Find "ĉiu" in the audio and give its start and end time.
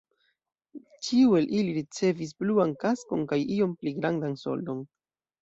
1.07-1.35